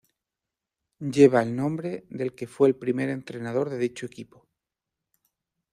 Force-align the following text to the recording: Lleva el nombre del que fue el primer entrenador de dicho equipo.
Lleva 1.15 1.43
el 1.43 1.55
nombre 1.55 2.07
del 2.09 2.33
que 2.33 2.47
fue 2.47 2.67
el 2.69 2.75
primer 2.75 3.09
entrenador 3.09 3.69
de 3.69 3.77
dicho 3.77 4.07
equipo. 4.07 4.49